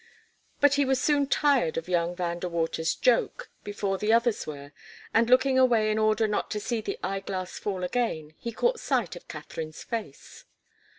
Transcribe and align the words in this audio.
But 0.59 0.73
he 0.73 0.83
was 0.83 0.99
soon 0.99 1.27
tired 1.27 1.77
of 1.77 1.87
young 1.87 2.15
Van 2.15 2.39
De 2.39 2.49
Water's 2.49 2.95
joke, 2.95 3.51
before 3.63 3.99
the 3.99 4.11
others 4.11 4.47
were, 4.47 4.71
and 5.13 5.29
looking 5.29 5.59
away 5.59 5.91
in 5.91 5.99
order 5.99 6.27
not 6.27 6.49
to 6.49 6.59
see 6.59 6.81
the 6.81 6.97
eyeglass 7.03 7.59
fall 7.59 7.83
again, 7.83 8.33
he 8.39 8.51
caught 8.51 8.79
sight 8.79 9.15
of 9.15 9.27
Katharine's 9.27 9.83
face. 9.83 10.45